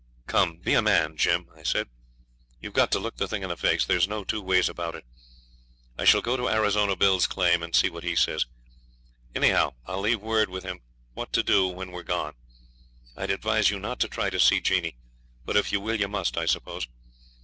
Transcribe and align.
'Come, 0.25 0.57
be 0.57 0.73
a 0.73 0.81
man, 0.81 1.15
Jim,' 1.15 1.47
I 1.55 1.61
said, 1.61 1.87
'we've 2.59 2.73
got 2.73 2.91
to 2.93 2.99
look 2.99 3.17
the 3.17 3.27
thing 3.27 3.43
in 3.43 3.49
the 3.49 3.55
face; 3.55 3.85
there's 3.85 4.07
no 4.07 4.23
two 4.23 4.41
ways 4.41 4.67
about 4.67 4.95
it. 4.95 5.05
I 5.95 6.05
shall 6.05 6.23
go 6.23 6.35
to 6.35 6.49
Arizona 6.49 6.95
Bill's 6.95 7.27
claim 7.27 7.61
and 7.61 7.75
see 7.75 7.87
what 7.91 8.03
he 8.03 8.15
says. 8.15 8.47
Anyhow 9.35 9.73
I'll 9.85 10.01
leave 10.01 10.19
word 10.23 10.49
with 10.49 10.63
him 10.63 10.79
what 11.13 11.31
to 11.33 11.43
do 11.43 11.67
when 11.67 11.91
we're 11.91 12.01
gone. 12.01 12.33
I'd 13.15 13.29
advise 13.29 13.69
you 13.69 13.77
not 13.79 13.99
to 13.99 14.07
try 14.07 14.31
to 14.31 14.39
see 14.39 14.59
Jeanie; 14.59 14.97
but 15.45 15.55
if 15.55 15.71
you 15.71 15.79
will 15.79 15.99
you 15.99 16.07
must, 16.07 16.35
I 16.35 16.47
suppose. 16.47 16.87